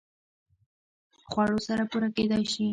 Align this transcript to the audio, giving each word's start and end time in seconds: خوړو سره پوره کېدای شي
خوړو 1.29 1.57
سره 1.67 1.83
پوره 1.91 2.09
کېدای 2.15 2.43
شي 2.53 2.65